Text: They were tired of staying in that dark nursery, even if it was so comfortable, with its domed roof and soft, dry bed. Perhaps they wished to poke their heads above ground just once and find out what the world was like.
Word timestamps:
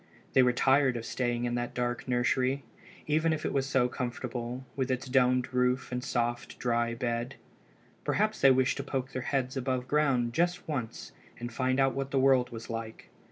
They 0.33 0.41
were 0.41 0.51
tired 0.51 0.97
of 0.97 1.05
staying 1.05 1.45
in 1.45 1.53
that 1.53 1.75
dark 1.75 2.07
nursery, 2.07 2.63
even 3.05 3.31
if 3.31 3.45
it 3.45 3.53
was 3.53 3.67
so 3.67 3.87
comfortable, 3.87 4.65
with 4.75 4.89
its 4.89 5.07
domed 5.07 5.53
roof 5.53 5.91
and 5.91 6.03
soft, 6.03 6.57
dry 6.57 6.95
bed. 6.95 7.35
Perhaps 8.03 8.41
they 8.41 8.49
wished 8.49 8.77
to 8.77 8.83
poke 8.83 9.11
their 9.11 9.21
heads 9.21 9.55
above 9.55 9.87
ground 9.87 10.33
just 10.33 10.67
once 10.67 11.11
and 11.39 11.53
find 11.53 11.79
out 11.79 11.93
what 11.93 12.09
the 12.09 12.17
world 12.19 12.49
was 12.49 12.67
like. 12.67 13.09